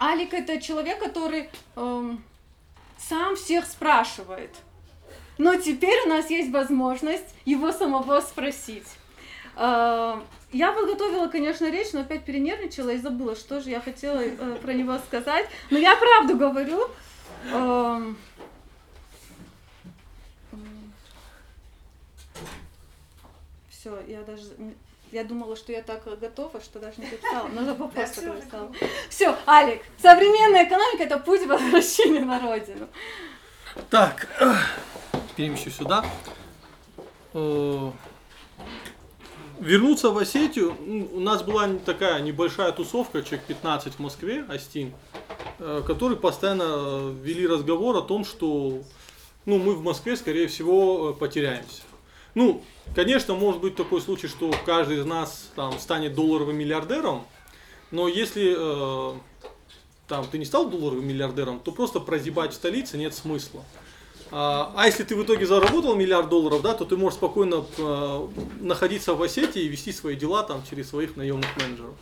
[0.00, 2.24] Алик это человек, который эм,
[2.96, 4.50] сам всех спрашивает.
[5.36, 8.86] Но теперь у нас есть возможность его самого спросить.
[9.56, 10.20] Э,
[10.52, 14.72] я подготовила, конечно, речь, но опять перенервничала и забыла, что же я хотела э, про
[14.72, 15.46] него сказать.
[15.70, 16.88] Но я правду говорю.
[17.52, 18.14] Э,
[23.68, 24.44] все, я даже
[25.12, 27.48] я думала, что я так готова, что даже не написала.
[27.48, 28.72] Нужно вопрос написала.
[29.08, 32.88] Все, Алик, современная экономика это путь возвращения на родину.
[33.88, 34.28] Так,
[35.36, 36.04] перемещу сюда.
[37.32, 37.90] Э,
[39.60, 40.76] вернуться в Осетию,
[41.12, 44.92] у нас была такая небольшая тусовка, человек 15 в Москве, Астин,
[45.58, 48.82] э, которые постоянно вели разговор о том, что
[49.46, 51.82] ну, мы в Москве, скорее всего, потеряемся.
[52.34, 52.62] Ну,
[52.94, 57.26] конечно, может быть такой случай, что каждый из нас там станет долларовым миллиардером,
[57.90, 59.18] но если э,
[60.06, 63.62] там ты не стал долларовым миллиардером, то просто прозябать в столице нет смысла.
[64.32, 68.28] А, а если ты в итоге заработал миллиард долларов, да, то ты можешь спокойно э,
[68.60, 71.94] находиться в Осетии и вести свои дела там через своих наемных менеджеров.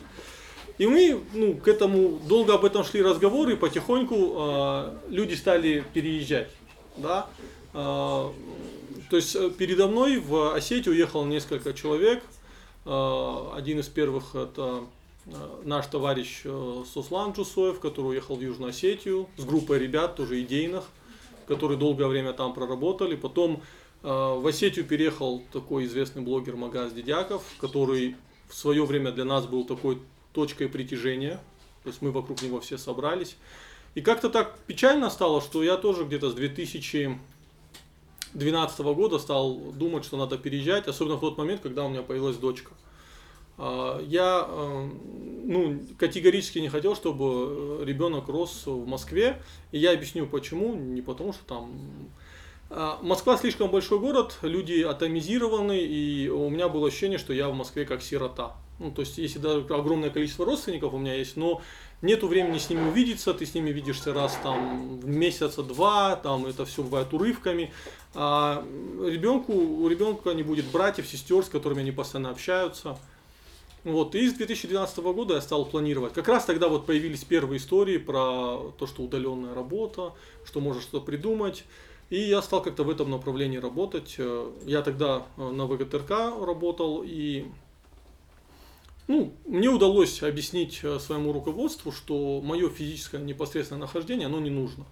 [0.77, 5.85] И мы ну, к этому долго об этом шли разговоры, и потихоньку э, люди стали
[5.95, 6.51] переезжать.
[6.97, 7.29] Да?
[7.73, 8.29] Э,
[9.11, 12.23] то есть э, передо мной в Осетию уехало несколько человек.
[12.85, 14.85] Э, один из первых это
[15.27, 15.31] э,
[15.65, 20.85] наш товарищ Суслан Джусоев, который уехал в Южную Осетию с группой ребят, тоже идейных,
[21.47, 23.17] которые долгое время там проработали.
[23.17, 23.63] Потом
[24.01, 28.15] в Осетию переехал такой известный блогер Магаз Дедяков, который
[28.49, 29.99] в свое время для нас был такой
[30.33, 31.41] точкой притяжения.
[31.83, 33.37] То есть мы вокруг него все собрались.
[33.97, 37.19] И как-то так печально стало, что я тоже где-то с 2000
[38.35, 42.37] 2012 года стал думать, что надо переезжать, особенно в тот момент, когда у меня появилась
[42.37, 42.73] дочка.
[43.59, 44.89] А, я э,
[45.45, 51.33] ну, категорически не хотел, чтобы ребенок рос в Москве, и я объясню почему, не потому
[51.33, 51.73] что там...
[52.71, 57.55] А, Москва слишком большой город, люди атомизированы, и у меня было ощущение, что я в
[57.55, 58.53] Москве как сирота.
[58.79, 61.61] Ну, то есть, если даже огромное количество родственников у меня есть, но
[62.01, 66.47] нету времени с ними увидеться, ты с ними видишься раз там в месяца два, там
[66.47, 67.73] это все бывает урывками.
[68.15, 68.65] А
[69.05, 72.99] ребенку, у ребенка не будет братьев, сестер, с которыми они постоянно общаются.
[73.85, 76.13] Вот, и с 2012 года я стал планировать.
[76.13, 80.13] Как раз тогда вот появились первые истории про то, что удаленная работа,
[80.45, 81.65] что можно что-то придумать.
[82.11, 84.19] И я стал как-то в этом направлении работать.
[84.65, 86.11] Я тогда на ВГТРК
[86.45, 87.47] работал, и
[89.07, 94.85] ну, мне удалось объяснить своему руководству, что мое физическое непосредственное нахождение, оно не нужно.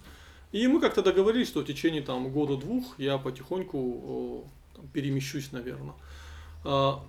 [0.52, 5.94] И мы как-то договорились, что в течение там года-двух я потихоньку там, перемещусь, наверное.
[6.64, 7.02] А,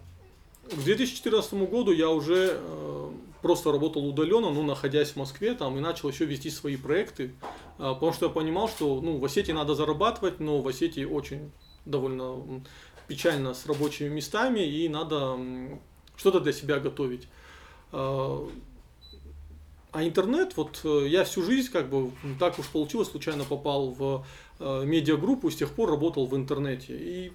[0.69, 3.11] к 2014 году я уже э,
[3.41, 7.29] просто работал удаленно, ну, находясь в Москве, там, и начал еще вести свои проекты, э,
[7.77, 11.51] потому что я понимал, что, ну, в Осетии надо зарабатывать, но в Осетии очень
[11.85, 12.61] довольно
[13.07, 15.39] печально с рабочими местами, и надо
[16.17, 17.27] что-то для себя готовить.
[17.93, 18.47] А,
[19.91, 24.25] а интернет, вот э, я всю жизнь, как бы, так уж получилось, случайно попал в
[24.59, 26.95] э, медиагруппу, с тех пор работал в интернете.
[26.97, 27.31] И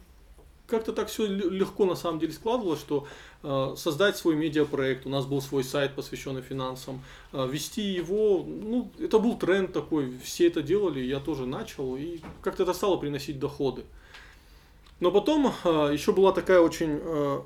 [0.67, 3.07] как-то так все легко на самом деле складывалось, что
[3.43, 7.03] э, создать свой медиапроект, у нас был свой сайт, посвященный финансам,
[7.33, 12.21] э, вести его, ну, это был тренд такой, все это делали, я тоже начал, и
[12.41, 13.85] как-то это стало приносить доходы.
[15.01, 17.41] Но потом э, еще была такая очень, э,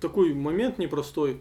[0.00, 1.40] такой момент непростой,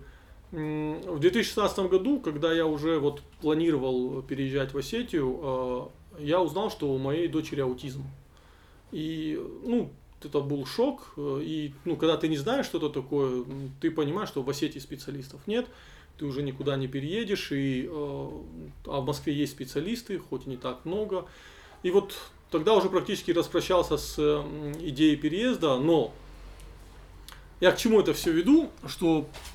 [0.56, 5.40] в 2016 году, когда я уже вот планировал переезжать в Осетию,
[6.18, 8.06] э, я узнал, что у моей дочери аутизм.
[8.94, 9.92] И, ну,
[10.24, 11.14] это был шок.
[11.18, 13.44] Э, и, ну, когда ты не знаешь, что это такое,
[13.82, 15.68] ты понимаешь, что в Осетии специалистов нет,
[16.18, 18.30] ты уже никуда не переедешь, и, э,
[18.86, 21.26] а в Москве есть специалисты, хоть и не так много.
[21.84, 22.16] И вот
[22.50, 24.18] тогда уже практически распрощался с
[24.80, 26.14] идеей переезда, но
[27.60, 29.55] я к чему это все веду, что а,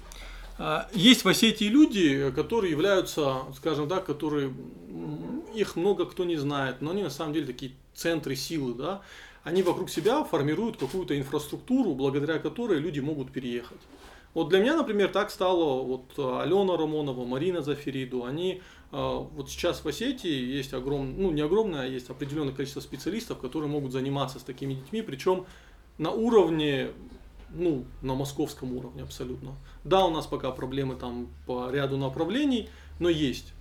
[0.92, 4.52] есть в Осетии люди, которые являются, скажем так, которые,
[5.54, 9.02] их много кто не знает, но они на самом деле такие центры силы, да,
[9.42, 13.80] они вокруг себя формируют какую-то инфраструктуру, благодаря которой люди могут переехать.
[14.34, 18.24] Вот для меня, например, так стало вот Алена Рамонова, Марина Зафериду.
[18.24, 22.80] Они а, вот сейчас в Осетии есть огромное, ну не огромное, а есть определенное количество
[22.80, 25.46] специалистов, которые могут заниматься с такими детьми, причем
[25.98, 26.90] на уровне
[27.52, 29.54] ну, на московском уровне абсолютно.
[29.84, 32.68] Да, у нас пока проблемы там по ряду направлений,
[32.98, 33.52] но есть.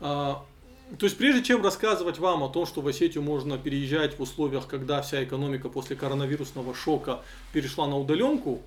[0.00, 0.44] А,
[0.98, 4.66] то есть прежде чем рассказывать вам о том, что в Осетию можно переезжать в условиях,
[4.66, 7.22] когда вся экономика после коронавирусного шока
[7.52, 8.60] перешла на удаленку,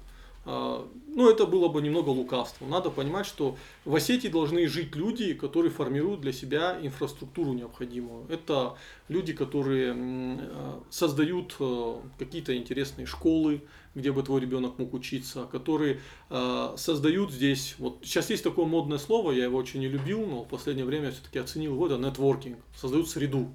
[0.45, 2.69] а, ну, это было бы немного лукавством.
[2.69, 3.55] Надо понимать, что
[3.85, 8.25] в Осетии должны жить люди, которые формируют для себя инфраструктуру необходимую.
[8.29, 8.75] Это
[9.07, 13.61] люди, которые а, создают а, какие-то интересные школы,
[13.95, 15.99] где бы твой ребенок мог учиться, которые
[16.29, 20.47] создают здесь, вот сейчас есть такое модное слово, я его очень не любил, но в
[20.47, 23.51] последнее время все-таки оценил его, это нетворкинг, создают среду.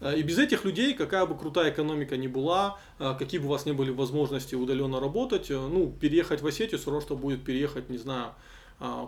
[0.00, 3.50] Э, и без этих людей, какая бы крутая экономика ни была, э, какие бы у
[3.50, 7.44] вас не были возможности удаленно работать, э, ну, переехать в Осетию все равно, что будет
[7.44, 8.32] переехать, не знаю,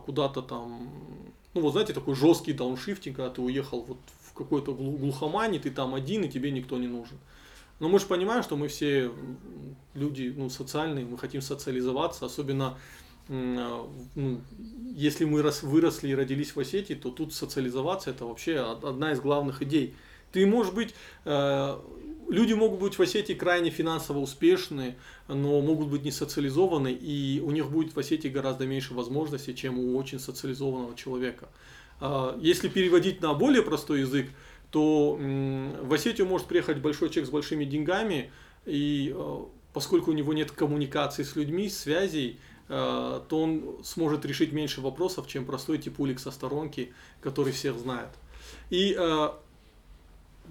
[0.07, 0.89] куда-то там,
[1.53, 5.95] ну, вот знаете, такой жесткий дауншифтинг, когда ты уехал вот в какой-то глухомане, ты там
[5.95, 7.19] один, и тебе никто не нужен.
[7.79, 9.13] Но мы же понимаем, что мы все
[9.95, 12.79] люди ну, социальные, мы хотим социализоваться, особенно
[13.29, 14.41] ну,
[14.95, 19.63] если мы выросли и родились в Осетии, то тут социализоваться это вообще одна из главных
[19.63, 19.95] идей–
[20.33, 20.95] ты, может быть,
[21.25, 21.79] э,
[22.29, 24.97] люди могут быть в Осетии крайне финансово успешны,
[25.27, 29.79] но могут быть не социализованы, и у них будет в Осетии гораздо меньше возможностей, чем
[29.79, 31.49] у очень социализованного человека.
[32.01, 34.29] А, если переводить на более простой язык,
[34.71, 38.31] то в Осетию может приехать большой человек с большими деньгами,
[38.67, 44.53] и э, поскольку у него нет коммуникации с людьми, связей, э, то он сможет решить
[44.53, 48.11] меньше вопросов, чем простой типулик со сторонки, который всех знает.
[48.71, 48.97] И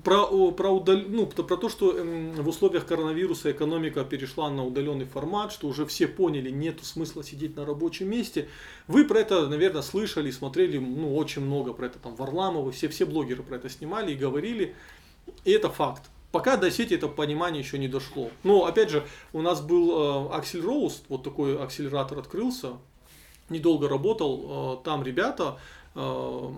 [0.03, 0.97] про, про, удал...
[1.07, 5.85] ну, про то, что эм, в условиях коронавируса экономика перешла на удаленный формат, что уже
[5.85, 8.47] все поняли, нет смысла сидеть на рабочем месте.
[8.87, 11.99] Вы про это, наверное, слышали, смотрели ну, очень много про это.
[11.99, 14.75] Там Варламовы, все, все блогеры про это снимали и говорили.
[15.45, 16.03] И это факт.
[16.31, 18.29] Пока до сети это понимание еще не дошло.
[18.43, 22.73] Но опять же, у нас был э, Axel Rose, вот такой акселератор открылся,
[23.49, 24.79] недолго работал.
[24.81, 25.57] Э, там ребята
[25.99, 26.51] Э,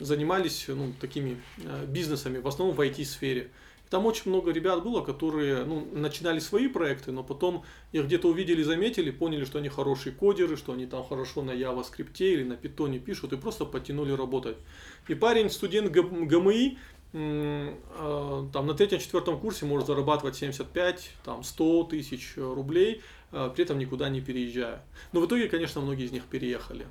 [0.00, 3.50] занимались ну, такими э, бизнесами, в основном в IT-сфере.
[3.90, 7.62] Там очень много ребят было, которые ну, начинали свои проекты, но потом
[7.92, 12.16] их где-то увидели, заметили, поняли, что они хорошие кодеры, что они там хорошо на JavaScript
[12.20, 14.56] или на Python пишут и просто подтянули работать.
[15.08, 22.34] И парень, студент ГМИ, э, там на третьем-четвертом курсе может зарабатывать 75, там 100 тысяч
[22.36, 24.82] рублей, при этом никуда не переезжая.
[25.12, 26.86] Но в итоге, конечно, многие из них переехали.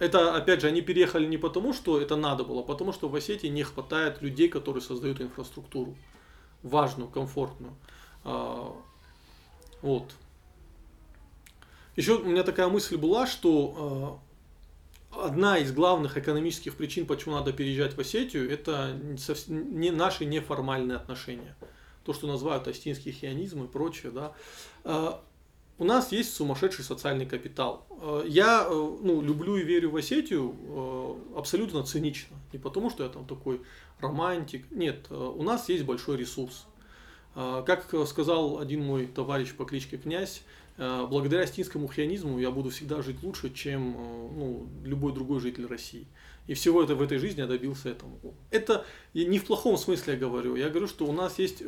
[0.00, 3.14] Это, опять же, они переехали не потому, что это надо было, а потому что в
[3.14, 5.94] Осетии не хватает людей, которые создают инфраструктуру.
[6.62, 7.74] Важную, комфортную.
[9.82, 10.14] Вот.
[11.96, 14.18] Еще у меня такая мысль была, что
[15.12, 18.98] одна из главных экономических причин, почему надо переезжать в Осетию, это
[19.48, 21.56] не наши неформальные отношения.
[22.04, 24.10] То, что называют остинский хионизм и прочее.
[24.12, 25.22] Да
[25.82, 27.86] у нас есть сумасшедший социальный капитал.
[27.90, 30.54] Э, я э, ну, люблю и верю в Осетию
[31.34, 32.36] э, абсолютно цинично.
[32.52, 33.62] Не потому, что я там такой
[33.98, 34.70] романтик.
[34.70, 36.66] Нет, у нас есть большой ресурс.
[37.34, 40.42] Как сказал один мой товарищ по кличке Князь,
[40.76, 43.92] благодаря стинскому хионизму я буду всегда жить лучше, чем
[44.36, 46.06] ну, любой другой житель России.
[46.46, 48.18] И всего это в этой жизни я добился этому.
[48.50, 48.84] Это
[49.14, 50.56] не в плохом смысле я говорю.
[50.56, 51.62] Я говорю, что у нас есть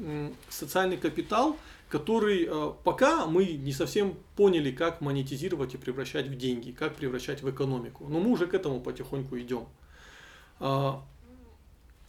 [0.49, 1.57] социальный капитал,
[1.89, 7.43] который э, пока мы не совсем поняли, как монетизировать и превращать в деньги, как превращать
[7.43, 8.07] в экономику.
[8.09, 9.67] Но мы уже к этому потихоньку идем.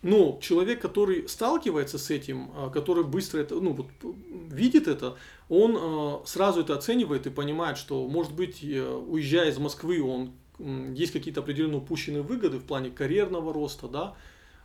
[0.05, 3.87] А, но человек, который сталкивается с этим, а, который быстро это, ну, вот,
[4.51, 5.17] видит это,
[5.49, 10.31] он э, сразу это оценивает и понимает, что, может быть, э, уезжая из Москвы, он
[10.95, 14.15] есть какие-то определенные упущенные выгоды в плане карьерного роста, да,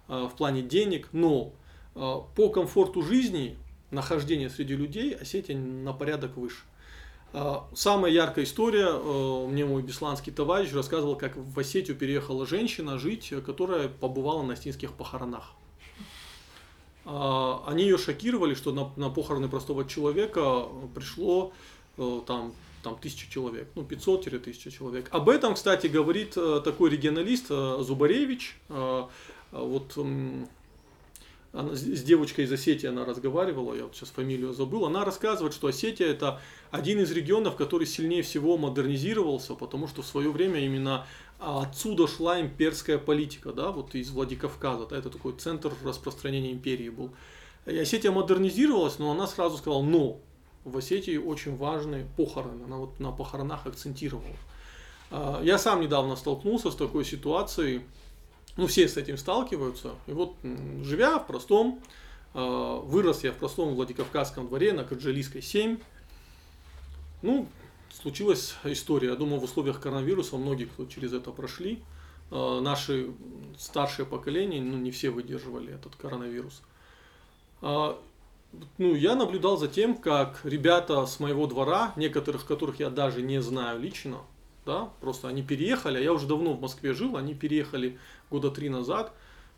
[0.07, 1.53] в плане денег, но
[1.95, 3.57] по комфорту жизни
[3.91, 6.63] нахождения среди людей Осетия на порядок выше.
[7.33, 12.99] А, самая яркая история, э, мне мой бесланский товарищ рассказывал, как в Осетию переехала женщина
[12.99, 15.53] жить, которая побывала на осетинских похоронах.
[17.05, 21.53] А, они ее шокировали, что на, на похороны простого человека пришло
[21.99, 25.09] э, там, там тысяча человек, ну 500-1000 человек.
[25.13, 28.57] Об этом, кстати, говорит э, такой регионалист Зубаревич,
[29.53, 29.99] вот
[31.53, 35.67] она, с девочкой из Осетии она разговаривала, я вот сейчас фамилию забыл, она рассказывает, что
[35.67, 36.41] Осетия это
[36.71, 41.07] один из регионов, который сильнее всего модернизировался, потому что в свое время именно
[41.41, 47.11] отсюда шла имперская политика, да, вот из Владикавказа, да, это такой центр распространения империи был.
[47.67, 50.21] И Осетия модернизировалась, но она сразу сказала, но
[50.65, 54.37] в Осетии очень важны похороны, она вот на похоронах акцентировала.
[55.11, 57.83] А, я сам недавно столкнулся с такой ситуацией,
[58.57, 59.95] ну, все с этим сталкиваются.
[60.07, 60.35] И вот,
[60.83, 61.81] живя в простом,
[62.35, 65.79] э, вырос я в простом Владикавказском дворе на Каджилийской 7.
[67.23, 67.47] Ну,
[67.93, 69.09] случилась история.
[69.09, 71.83] Я думаю, в условиях коронавируса многие, кто через это прошли,
[72.31, 73.11] э, наши
[73.59, 76.63] старшие поколения, ну, не все выдерживали этот коронавирус.
[77.63, 77.95] Э,
[78.79, 83.41] ну, я наблюдал за тем, как ребята с моего двора, некоторых которых я даже не
[83.41, 84.19] знаю лично,
[84.71, 87.99] да, просто они переехали, а я уже давно в Москве жил, они переехали
[88.31, 89.13] года три назад,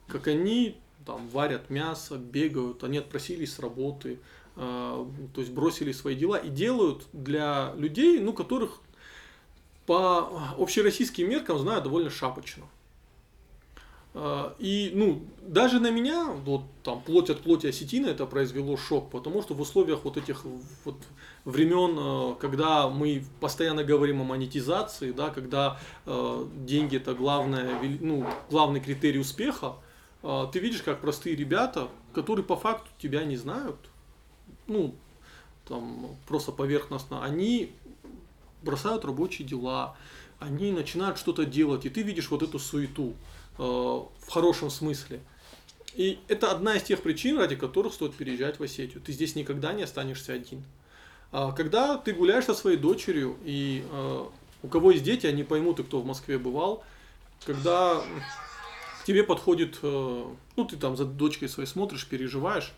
[0.09, 4.21] как они там варят мясо, бегают, они отпросились с работы,
[4.57, 8.81] э, то есть бросили свои дела и делают для людей, ну, которых
[9.85, 12.65] по общероссийским меркам знаю довольно шапочно.
[14.15, 19.11] А, и, ну, даже на меня, вот там, плоть от плоти осетина это произвело шок,
[19.11, 20.45] потому что в условиях вот этих
[20.85, 20.97] вот
[21.45, 28.27] времен, а, когда мы постоянно говорим о монетизации, да, когда э, деньги это главное, ну,
[28.51, 29.77] главный критерий успеха,
[30.23, 33.77] э, ты видишь, как простые ребята, которые по факту тебя не знают,
[34.67, 34.95] ну,
[35.67, 37.73] там, просто поверхностно, они
[38.63, 39.97] бросают рабочие дела,
[40.39, 43.15] они начинают что-то делать, и ты видишь вот эту суету.
[43.59, 45.21] Э, в хорошем смысле.
[45.95, 49.03] И это одна из тех причин, ради которых стоит переезжать в Осетию.
[49.03, 50.65] Ты здесь никогда не останешься один.
[51.33, 54.25] А когда ты гуляешь со своей дочерью, и э,
[54.63, 56.83] у кого есть дети, они поймут, и кто в Москве бывал,
[57.45, 58.03] когда
[59.03, 60.25] к тебе подходит, э,
[60.57, 62.73] ну ты там за дочкой своей смотришь, переживаешь,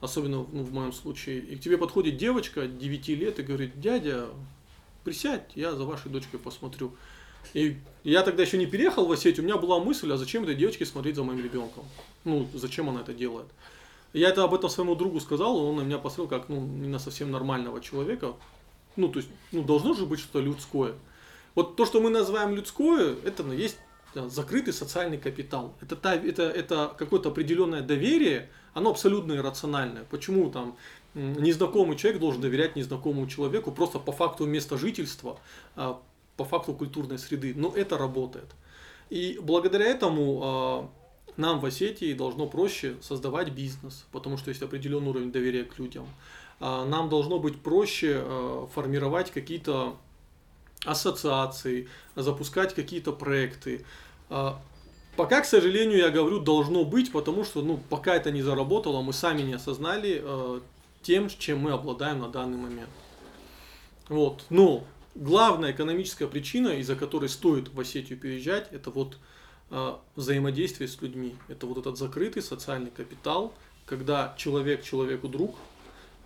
[0.00, 4.28] особенно ну, в моем случае, и к тебе подходит девочка 9 лет и говорит, дядя,
[5.02, 6.94] присядь, я за вашей дочкой посмотрю.
[7.54, 10.54] И я тогда еще не переехал в Осетию, у меня была мысль, а зачем этой
[10.54, 11.84] девочке смотреть за моим ребенком?
[12.24, 13.46] Ну, зачем она это делает?
[14.12, 16.98] Я это об этом своему другу сказал, он на меня посмотрел как, ну, не на
[16.98, 18.34] совсем нормального человека.
[18.96, 20.94] Ну, то есть, ну, должно же быть что-то людское.
[21.54, 23.76] Вот то, что мы называем людское, это ну, есть
[24.14, 25.74] закрытый социальный капитал.
[25.80, 30.04] Это, та, это, это какое-то определенное доверие, оно абсолютно иррациональное.
[30.10, 30.76] Почему там
[31.14, 35.38] незнакомый человек должен доверять незнакомому человеку просто по факту места жительства,
[35.76, 36.00] а,
[36.40, 38.46] по факту культурной среды, но это работает.
[39.10, 40.90] И благодаря этому
[41.36, 45.78] э, нам в Осетии должно проще создавать бизнес, потому что есть определенный уровень доверия к
[45.78, 46.06] людям.
[46.58, 49.96] Э, нам должно быть проще э, формировать какие-то
[50.86, 53.84] ассоциации, запускать какие-то проекты.
[55.16, 59.12] Пока, к сожалению, я говорю, должно быть, потому что ну, пока это не заработало, мы
[59.12, 60.24] сами не осознали
[61.02, 62.88] тем, чем мы обладаем на данный момент.
[64.08, 64.46] Вот.
[64.48, 69.18] Но главная экономическая причина, из-за которой стоит в Осетию переезжать, это вот
[69.70, 71.36] э, взаимодействие с людьми.
[71.48, 73.52] Это вот этот закрытый социальный капитал,
[73.86, 75.56] когда человек человеку друг,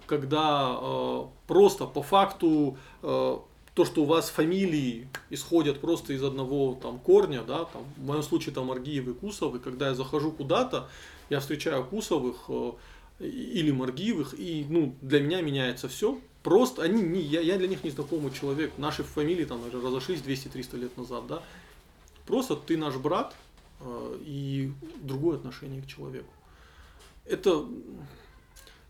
[0.07, 3.39] когда э, просто по факту э,
[3.75, 8.23] то, что у вас фамилии исходят просто из одного там корня, да, там, в моем
[8.23, 10.89] случае там Маргиевы и Кусовы, когда я захожу куда-то,
[11.31, 12.73] я встречаю Кусовых э,
[13.21, 17.83] или Маргиевых, и ну, для меня меняется все, Просто они не, я, я для них
[17.85, 18.77] не знакомый человек.
[18.77, 21.43] Наши фамилии там разошлись 200-300 лет назад, да.
[22.27, 23.35] Просто ты наш брат
[23.81, 24.71] э, и
[25.01, 26.31] другое отношение к человеку.
[27.25, 27.65] Это,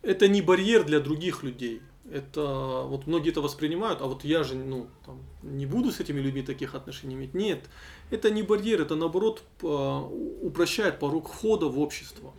[0.02, 1.80] это не барьер для других людей.
[2.11, 6.20] Это вот многие это воспринимают, а вот я же ну, там, не буду с этими
[6.20, 7.34] людьми таких отношений иметь.
[7.34, 7.64] Нет,
[8.11, 12.34] это не барьер, это наоборот упрощает порог входа в общество.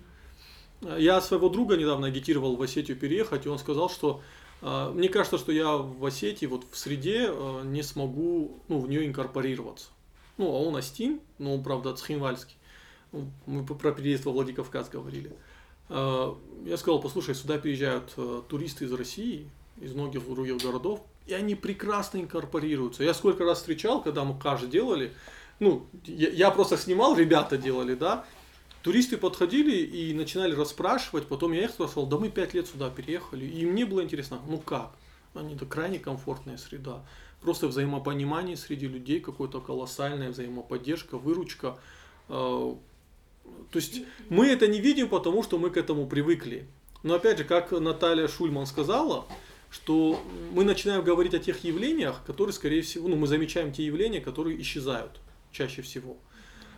[0.97, 4.21] Я своего друга недавно агитировал в Осетию переехать, и он сказал, что
[4.65, 9.05] мне кажется, что я в Осетии, вот в среде а, не смогу ну, в нее
[9.05, 9.89] инкорпорироваться.
[10.37, 12.57] Ну, а он Астин, но он, правда, Цхинвальский.
[13.45, 15.31] Мы про переезд во Владикавказ говорили.
[15.89, 18.15] А, я сказал, послушай, сюда приезжают
[18.47, 23.03] туристы из России, из многих других городов, и они прекрасно инкорпорируются.
[23.03, 25.13] Я сколько раз встречал, когда мы каш делали,
[25.59, 28.25] ну, я, я просто снимал, ребята делали, да,
[28.85, 33.43] туристы подходили и начинали расспрашивать, потом я их спрашивал, да мы пять лет сюда переехали,
[33.43, 34.91] и мне было интересно, ну как?
[35.33, 37.03] Они это крайне комфортная среда,
[37.41, 41.79] просто взаимопонимание среди людей, какое-то колоссальная взаимоподдержка, выручка.
[42.29, 42.77] А,
[43.71, 46.67] то есть мы это не видим, потому что мы к этому привыкли.
[47.01, 49.25] Но опять же, как Наталья Шульман сказала,
[49.71, 54.21] что мы начинаем говорить о тех явлениях, которые, скорее всего, ну, мы замечаем те явления,
[54.21, 55.19] которые исчезают
[55.51, 56.17] чаще всего.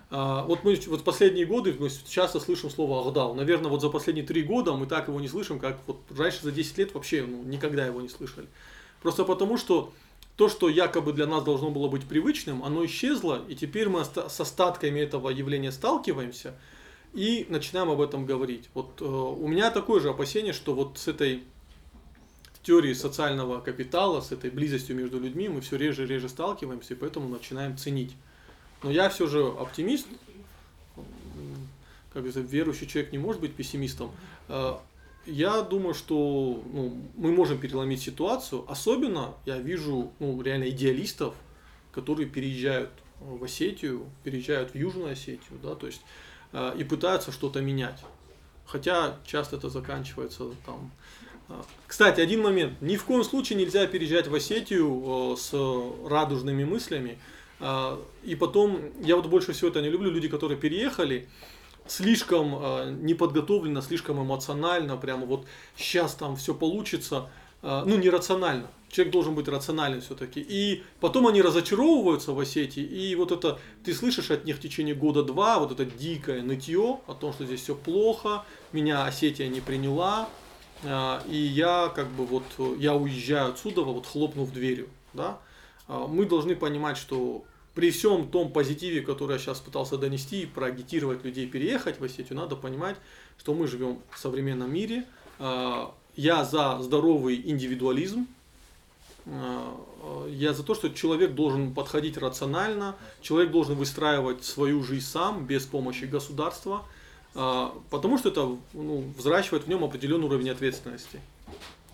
[0.09, 3.35] А, вот мы вот последние годы мы часто слышим слово Агдал.
[3.35, 6.51] Наверное, вот за последние три года мы так его не слышим, как вот раньше за
[6.51, 8.47] 10 лет вообще ну, никогда его не слышали.
[9.01, 9.93] Просто потому, что
[10.37, 14.39] то, что якобы для нас должно было быть привычным, оно исчезло, и теперь мы с
[14.39, 16.53] остатками этого явления сталкиваемся
[17.13, 18.69] и начинаем об этом говорить.
[18.73, 21.43] Вот э, у меня такое же опасение, что вот с этой
[22.61, 26.97] теорией социального капитала, с этой близостью между людьми мы все реже и реже сталкиваемся, и
[26.97, 28.13] поэтому начинаем ценить
[28.87, 30.07] но я все же оптимист.
[32.13, 34.11] Как это, верующий человек не может быть пессимистом.
[34.47, 34.77] Э,
[35.25, 38.63] я думаю, что ну, мы можем переломить ситуацию.
[38.71, 41.35] Особенно я вижу ну, реально идеалистов,
[41.91, 46.01] которые переезжают в Осетию, переезжают в Южную Осетию, да, то есть
[46.53, 48.01] э, и пытаются что-то менять.
[48.65, 50.91] Хотя часто это заканчивается там
[51.49, 52.81] А, кстати, один момент.
[52.81, 55.51] Ни в коем случае нельзя переезжать в Осетию с
[56.07, 57.19] радужными мыслями.
[57.59, 61.27] А, и потом, я вот больше всего это не люблю, люди, которые переехали,
[61.87, 65.45] слишком неподготовленно, слишком эмоционально, прямо вот
[65.77, 67.29] сейчас там все получится,
[67.61, 68.67] ну, нерационально.
[68.89, 70.45] Человек должен быть рациональным все-таки.
[70.47, 74.95] И потом они разочаровываются в Осетии, и вот это, ты слышишь от них в течение
[74.95, 80.27] года-два, вот это дикое нытье о том, что здесь все плохо, меня Осетия не приняла,
[80.83, 82.43] а, и я как бы вот,
[82.79, 85.39] я уезжаю отсюда, вот хлопнув дверью, да.
[85.87, 90.45] А, мы должны понимать, что при всем том позитиве, который я сейчас пытался донести и
[90.45, 92.97] проагитировать людей переехать в Осетию, надо понимать,
[93.37, 95.05] что мы живем в современном мире.
[95.39, 98.27] А, я за здоровый индивидуализм,
[99.27, 105.45] Э, я за то, что человек должен подходить рационально, человек должен выстраивать свою жизнь сам,
[105.45, 106.83] без помощи государства,
[107.33, 111.21] потому что это ну, взращивает в нем определенный уровень ответственности.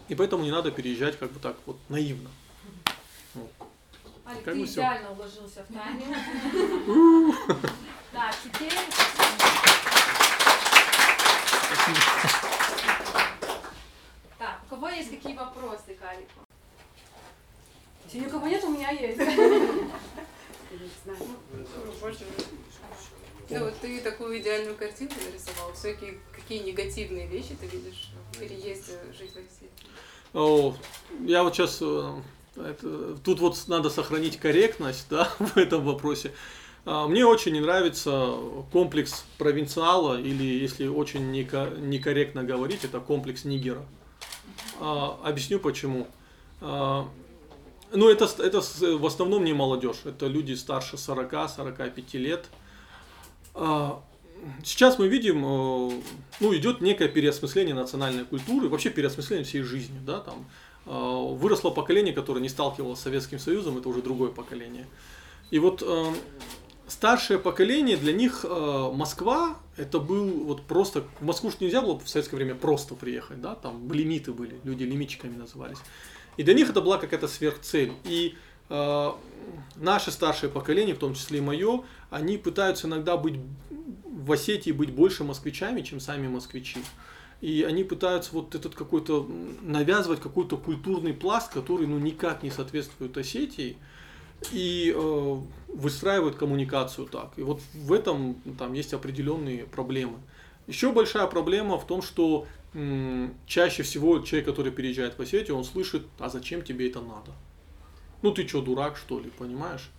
[0.07, 2.29] И поэтому не надо переезжать как бы так вот наивно.
[4.25, 5.15] Алик, как ты идеально все.
[5.15, 6.18] уложился в тайме.
[8.13, 8.72] Да, теперь...
[14.38, 16.42] Так, у кого есть какие вопросы к Алику?
[18.06, 19.20] Если никого нет, у меня есть.
[23.50, 25.74] Ну, вот ты такую идеальную картинку нарисовал.
[25.74, 29.70] Всякие какие негативные вещи ты видишь в переезде жить в России?
[30.34, 30.75] О,
[31.25, 32.22] я вот сейчас э,
[32.55, 36.31] это, тут вот надо сохранить корректность да, в этом вопросе.
[36.86, 38.36] А, мне очень не нравится
[38.72, 43.86] комплекс провинциала, или если очень некорректно говорить, это комплекс нигера.
[44.79, 46.07] А, объясню почему.
[46.62, 47.07] А,
[47.91, 48.62] ну, это, это
[48.98, 52.45] в основном не молодежь, это люди старше 40-45 лет.
[54.63, 56.01] Сейчас мы видим, э,
[56.39, 60.45] ну, идет некое переосмысление национальной культуры, вообще переосмысление всей жизни, да, там.
[60.85, 64.87] А, выросло поколение, которое не сталкивалось с Советским Союзом, это уже другое поколение.
[65.51, 66.13] И вот э,
[66.87, 71.99] старшее поколение, для них э, Москва, это был вот просто, в Москву же нельзя было
[71.99, 75.77] в советское время просто приехать, да, там лимиты были, люди лимитчиками назывались.
[76.37, 77.93] И для них это была какая-то сверхцель.
[78.05, 78.35] И
[78.69, 79.11] э,
[79.75, 83.35] наше старшее поколение, в том числе и мое, они пытаются иногда быть
[83.69, 86.79] в Осетии быть больше москвичами, чем сами москвичи.
[87.44, 89.29] И они пытаются вот этот какой-то
[89.62, 93.75] навязывать какой-то культурный пласт, который ну никак не соответствует Осетии,
[94.53, 97.34] и э, выстраивают коммуникацию так.
[97.36, 100.20] И вот в этом там есть определенные проблемы.
[100.68, 102.48] Еще большая проблема в том, что
[103.46, 107.34] чаще всего человек, который переезжает в Осетию, он слышит, а зачем тебе это надо?
[108.22, 109.92] Ну ты что, дурак что ли, понимаешь?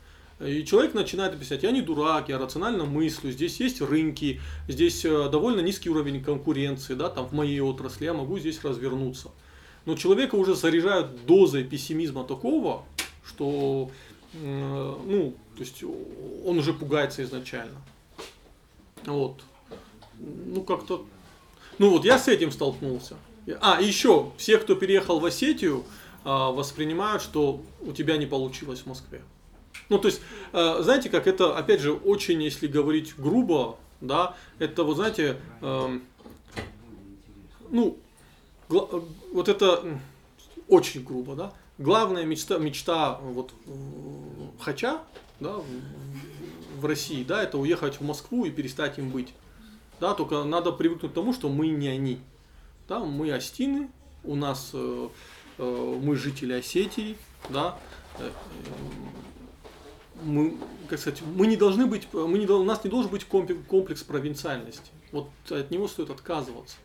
[0.47, 5.29] И человек начинает объяснять, я не дурак, я рационально мыслю, здесь есть рынки, здесь э,
[5.31, 9.31] довольно низкий уровень конкуренции, да, там в моей отрасли, я могу здесь развернуться.
[9.87, 12.85] Но человека уже заряжают дозой пессимизма такого,
[13.27, 13.91] что,
[14.33, 17.77] ну, то есть он уже пугается изначально.
[19.05, 19.43] Вот.
[20.19, 21.05] Ну, как-то
[21.79, 23.17] ну вот я с этим столкнулся.
[23.61, 25.85] А, еще, все, кто переехал в Осетию,
[26.25, 29.23] а, воспринимают, что у тебя не получилось в Москве.
[29.89, 30.21] Ну, то есть,
[30.53, 36.03] а, знаете, как это, опять же, очень, если говорить грубо, да, это, вот знаете, эм,
[37.71, 37.97] ну,
[38.69, 39.99] вот это
[40.69, 43.53] очень грубо, да, главная мечта, мечта вот
[44.61, 45.01] Хача,
[45.41, 45.57] да,
[46.81, 49.33] в России, да, это уехать в Москву и перестать им быть.
[50.01, 52.21] Да, только надо привыкнуть к тому, что мы не они.
[52.89, 53.89] Да, мы Остины,
[54.25, 55.09] у нас э,
[55.59, 57.17] э, мы жители Осетии,
[57.49, 57.79] да,
[58.19, 58.31] э,
[60.23, 60.57] мы,
[60.89, 64.91] как сказать, мы не должны быть, мы не, у нас не должен быть комплекс провинциальности.
[65.13, 66.77] Вот от него стоит отказываться.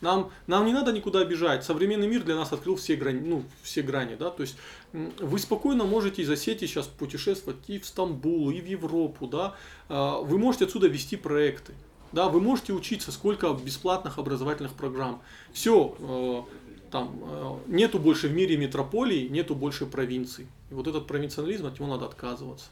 [0.00, 1.62] Нам, нам не надо никуда бежать.
[1.64, 4.56] Современный мир для нас открыл все грани, ну, все грани, да, то есть
[4.92, 9.54] вы спокойно можете из Осетии сейчас путешествовать и в Стамбул, и в Европу, да,
[9.88, 11.74] а, вы можете отсюда вести проекты,
[12.12, 15.22] да, вы можете учиться, сколько бесплатных образовательных программ.
[15.52, 16.42] Все, э,
[16.90, 20.48] там, э, нету больше в мире метрополий, нету больше провинций.
[20.70, 22.66] И вот этот провинциализм, от него надо отказываться.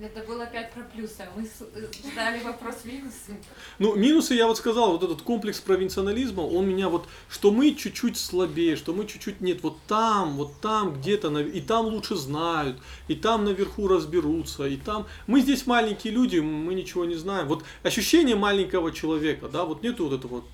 [0.00, 3.38] Это было опять про плюсы, а мы э, ждали вопрос минусы.
[3.78, 8.16] Ну, минусы, я вот сказал, вот этот комплекс провинциализма, он меня вот, что мы чуть-чуть
[8.16, 13.14] слабее, что мы чуть-чуть нет, вот там, вот там где-то, и там лучше знают, и
[13.14, 15.06] там наверху разберутся, и там...
[15.28, 17.46] Мы здесь маленькие люди, мы ничего не знаем.
[17.46, 20.44] Вот ощущение маленького человека, да, вот нету вот этого.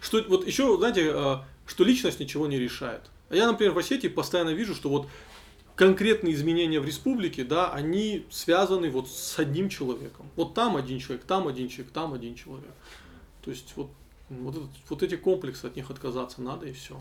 [0.00, 1.36] Что, вот еще, знаете, э,
[1.66, 3.02] что личность ничего не решает.
[3.28, 5.06] Я, например, в Осетии постоянно вижу, что вот
[5.84, 10.28] конкретные изменения в республике, да, они связаны вот с одним человеком.
[10.36, 12.74] Вот там один человек, там один человек, там один человек.
[13.42, 13.88] То есть вот
[14.28, 16.94] Вот, этот, вот эти комплексы, от них отказаться надо и все.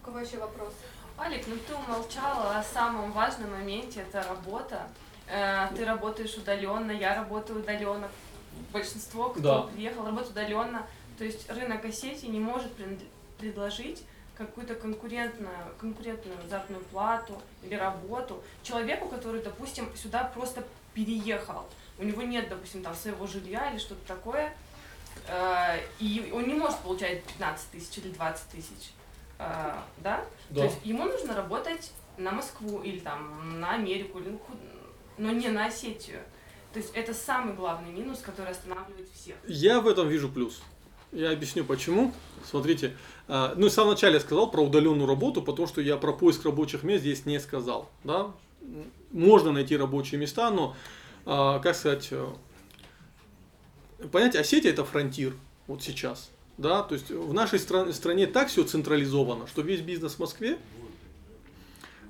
[0.00, 0.72] У кого еще вопрос?
[1.18, 4.86] Алик, ну ты умолчала о самом важном моменте, это работа.
[5.26, 8.08] Э, ты работаешь удаленно, я работаю удаленно.
[8.72, 9.62] Большинство, кто Да.
[9.62, 10.86] приехал, работает удаленно.
[11.18, 14.04] То есть рынок Осетии не может пред- предложить
[14.36, 21.66] какую-то конкурентную, конкурентную заработную плату или работу человеку, который, допустим, сюда просто переехал.
[21.98, 24.54] У него нет, допустим, там своего жилья или что-то такое,
[25.28, 28.92] э, и он не может получать 15 тысяч или 20 тысяч,
[29.38, 30.24] э, да?
[30.52, 34.40] То есть ему нужно работать на Москву или там на Америку, или ну,
[35.18, 36.20] но не на Осетию.
[36.72, 39.36] То есть это самый главный минус, который останавливает всех.
[39.46, 40.60] Я в этом вижу плюс.
[41.14, 42.12] Я объясню почему.
[42.44, 42.96] Смотрите,
[43.28, 46.44] а, ну, в самом начале я сказал про удаленную работу, потому что я про поиск
[46.44, 47.88] рабочих мест здесь не сказал.
[48.02, 48.32] Да?
[49.12, 50.76] Можно найти рабочие места, но,
[51.24, 52.26] а, как сказать, э,
[54.10, 55.34] понятие Осетия это фронтир
[55.68, 56.30] вот сейчас.
[56.58, 56.82] Да?
[56.82, 60.58] То есть в нашей стран- стране так все централизовано, что весь бизнес в Москве,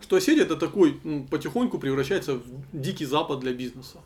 [0.00, 0.98] что Осетия это такой
[1.30, 3.98] потихоньку превращается в дикий запад для бизнеса.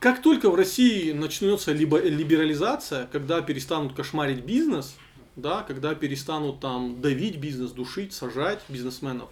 [0.00, 4.96] Как только в России начнется либо либерализация, когда перестанут кошмарить бизнес,
[5.36, 9.30] да, когда перестанут там давить бизнес, душить, сажать бизнесменов,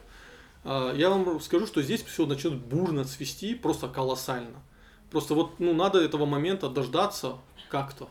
[0.65, 4.63] а, я вам скажу, что здесь все начнет бурно цвести, просто колоссально.
[5.11, 8.09] Просто вот ну, надо этого момента дождаться как-то,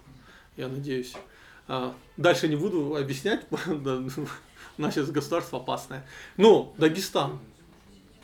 [0.57, 1.13] я надеюсь.
[1.67, 3.45] А, Дальше не буду объяснять,
[4.77, 6.05] наше государство опасное.
[6.37, 7.39] Но Дагестан.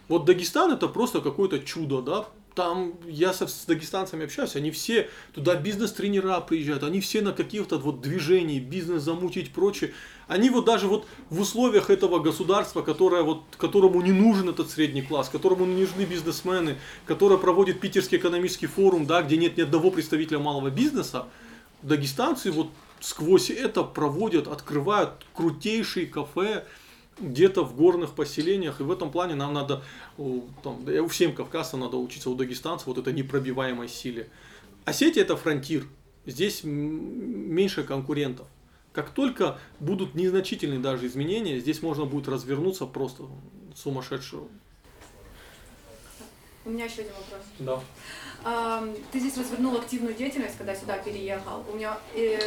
[0.07, 2.25] Вот Дагестан это просто какое-то чудо, да.
[2.55, 7.77] Там я со, с дагестанцами общаюсь, они все туда бизнес-тренера приезжают, они все на каких-то
[7.77, 9.93] вот движений, бизнес замутить прочее.
[10.27, 15.01] Они вот даже вот в условиях этого государства, которое вот, которому не нужен этот средний
[15.01, 19.91] класс, которому не нужны бизнесмены, которое проводит Питерский экономический форум, да, где нет ни одного
[19.91, 21.27] представителя малого бизнеса,
[21.81, 22.69] дагестанцы вот
[23.01, 26.65] сквозь это проводят, открывают крутейшие кафе
[27.19, 28.81] где-то в горных поселениях.
[28.81, 29.83] И в этом плане нам надо,
[30.17, 34.29] у, там, у всем кавказцам надо учиться у дагестанцев вот этой непробиваемой силе.
[34.85, 35.85] Осетия это фронтир.
[36.25, 38.47] Здесь меньше конкурентов.
[38.93, 43.23] Как только будут незначительные даже изменения, здесь можно будет развернуться просто
[43.75, 44.47] сумасшедшую.
[46.63, 47.41] У меня еще один вопрос.
[47.59, 47.79] Да.
[49.11, 51.63] Ты здесь развернул активную деятельность, когда сюда переехал.
[51.71, 52.39] У меня э,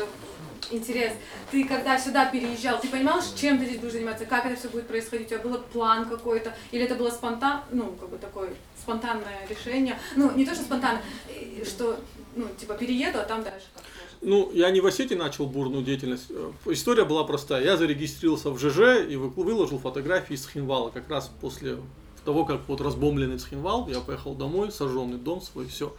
[0.71, 1.13] интерес.
[1.51, 4.87] Ты когда сюда переезжал, ты понимал, чем ты здесь будешь заниматься, как это все будет
[4.87, 5.27] происходить?
[5.27, 6.55] У тебя был план какой-то?
[6.71, 9.99] Или это было спонтан, ну, как бы такое спонтанное решение?
[10.17, 11.99] Ну, не то, что спонтанно, э, что,
[12.37, 13.83] ну, типа, перееду, а там дальше как.
[14.21, 16.27] Ну, я не в Осетии начал бурную деятельность.
[16.31, 17.65] Э, История была простая.
[17.65, 20.91] Я зарегистрировался в ЖЖ и вы- выложил фотографии из Хинвала.
[20.91, 21.79] Как раз после
[22.29, 25.97] того, как вот разбомбленный Цхинвал, я поехал домой, сожженный дом свой, все.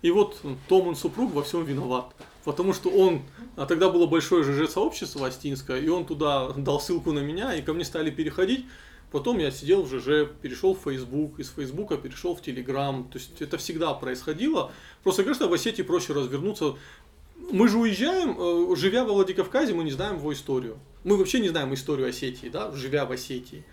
[0.00, 2.14] И вот Томан супруг во всем виноват.
[2.44, 3.22] Потому что он,
[3.56, 7.72] а тогда было большое ЖЖ-сообщество Остинское, и он туда дал ссылку на меня, и ко
[7.72, 8.64] мне стали переходить.
[9.10, 13.08] Потом я сидел в ЖЖ, перешел в Facebook, из Фейсбука перешел в Телеграм.
[13.10, 14.70] То есть это всегда происходило.
[15.02, 16.76] Просто, конечно, в Осетии проще развернуться.
[17.50, 20.78] Мы же уезжаем, э, живя во Владикавказе, мы не знаем его историю.
[21.02, 23.64] Мы вообще не знаем историю Осетии, да, живя в Осетии.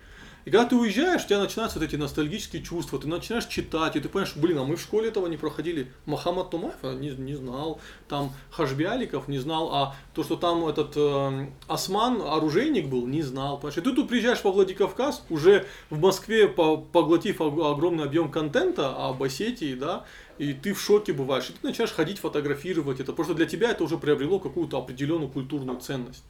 [0.44, 4.00] И когда ты уезжаешь, у тебя начинаются вот эти ностальгические чувства, ты начинаешь читать, и
[4.00, 5.92] ты понимаешь, блин, а мы в школе этого не проходили.
[6.06, 10.92] Махамад Тумаев а, не, не знал, там Хашбиаликов не знал, а то, что там этот
[10.96, 13.58] э, Осман, оружейник был, не знал.
[13.58, 13.78] Понимаешь?
[13.78, 19.08] И ты тут приезжаешь во Владикавказ, уже в Москве по- поглотив ог- огромный объем контента
[19.08, 20.04] об Осетии, да,
[20.38, 23.70] и ты в шоке бываешь, и ты начинаешь ходить фотографировать это, потому что для тебя
[23.72, 26.24] это уже приобрело какую-то определенную культурную ценность.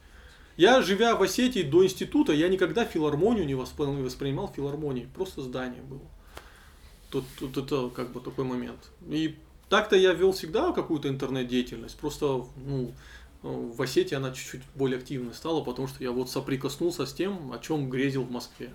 [0.57, 5.81] Я, живя в Осетии до института, я никогда филармонию не воспринимал, воспринимал филармонией, просто здание
[5.81, 6.01] было.
[7.09, 8.79] Тут, тут это как бы такой момент.
[9.07, 9.37] И
[9.69, 12.93] так-то я вел всегда какую-то интернет-деятельность, просто ну,
[13.41, 17.59] в Осетии она чуть-чуть более активной стала, потому что я вот соприкоснулся с тем, о
[17.59, 18.69] чем грезил в Москве.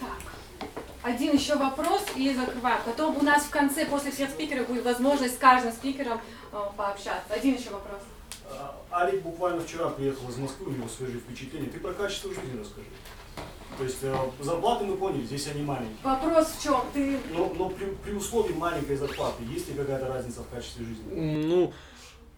[0.00, 0.18] Так,
[1.02, 2.80] один еще вопрос и закрываем.
[2.84, 6.20] Потом у нас в конце, после всех спикеров, будет возможность с каждым спикером
[6.52, 7.32] э, пообщаться.
[7.32, 8.00] Один еще вопрос.
[8.92, 11.68] Алик буквально вчера приехал из Москвы, у него свежие впечатления.
[11.68, 12.86] Ты про качество жизни расскажи.
[13.78, 15.96] То есть э, зарплаты мы поняли, здесь они маленькие.
[16.02, 16.82] Вопрос в чем?
[16.92, 21.46] Ты Но, но при, при условии маленькой зарплаты, есть ли какая-то разница в качестве жизни?
[21.46, 21.72] Ну,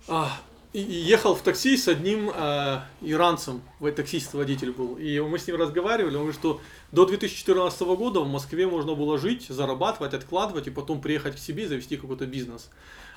[0.07, 0.31] а,
[0.73, 6.15] ехал в такси с одним э, иранцем, в- таксист-водитель был, и мы с ним разговаривали,
[6.15, 6.61] он говорит, что
[6.93, 11.65] до 2014 года в Москве можно было жить, зарабатывать, откладывать и потом приехать к себе
[11.65, 12.71] и завести какой-то бизнес.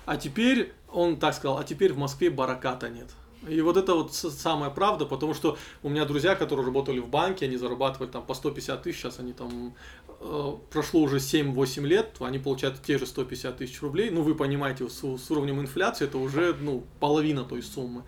[0.08, 3.10] А теперь, он так сказал, а теперь в Москве бараката нет.
[3.46, 7.46] И вот это вот самая правда, потому что у меня друзья, которые работали в банке,
[7.46, 9.76] они зарабатывали там по 150 тысяч, сейчас они там
[10.22, 14.10] э, прошло уже 7-8 лет, они получают те же 150 тысяч рублей.
[14.10, 18.04] Ну, вы понимаете, с, с уровнем инфляции это уже ну, половина той суммы.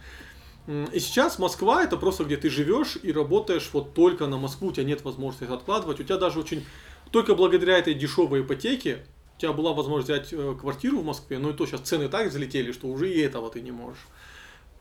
[0.67, 4.71] И сейчас Москва это просто где ты живешь и работаешь вот только на Москву, у
[4.71, 5.99] тебя нет возможности откладывать.
[5.99, 6.65] У тебя даже очень,
[7.11, 9.05] только благодаря этой дешевой ипотеке,
[9.39, 12.27] у тебя была возможность взять э, квартиру в Москве, но и то сейчас цены так
[12.27, 14.05] взлетели, что уже и этого ты не можешь.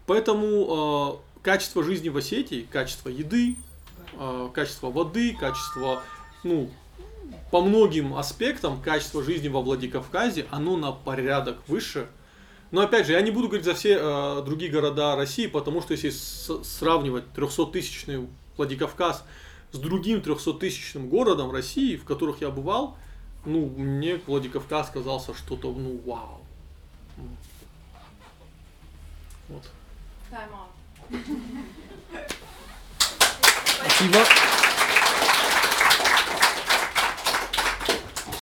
[0.05, 3.55] Поэтому э, качество жизни в Осетии, качество еды,
[4.15, 6.03] э, качество воды, качество,
[6.43, 6.71] ну,
[7.53, 12.09] по многим аспектам качество жизни во Владикавказе, оно на порядок выше.
[12.73, 15.93] Но опять же, я не буду говорить за все э, другие города России, потому что
[15.93, 19.23] если сравнивать 300-тысячный Владикавказ
[19.71, 22.97] с другим 300-тысячным городом России, в которых я бывал,
[23.45, 26.41] ну, мне Владикавказ казался что-то, ну, вау.
[29.49, 29.63] Вот.
[30.31, 30.71] Тайм-аут.
[33.65, 34.19] Спасибо.